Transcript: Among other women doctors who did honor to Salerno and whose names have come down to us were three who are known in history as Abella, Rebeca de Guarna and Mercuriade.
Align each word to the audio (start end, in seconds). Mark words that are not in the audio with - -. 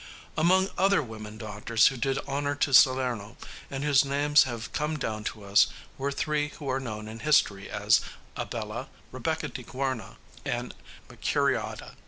Among 0.35 0.69
other 0.79 1.03
women 1.03 1.37
doctors 1.37 1.85
who 1.85 1.95
did 1.95 2.17
honor 2.27 2.55
to 2.55 2.73
Salerno 2.73 3.37
and 3.69 3.83
whose 3.83 4.03
names 4.03 4.45
have 4.45 4.73
come 4.73 4.97
down 4.97 5.23
to 5.25 5.43
us 5.43 5.67
were 5.95 6.11
three 6.11 6.47
who 6.57 6.67
are 6.69 6.79
known 6.79 7.07
in 7.07 7.19
history 7.19 7.69
as 7.69 8.01
Abella, 8.35 8.87
Rebeca 9.11 9.49
de 9.49 9.61
Guarna 9.61 10.17
and 10.43 10.73
Mercuriade. 11.07 11.91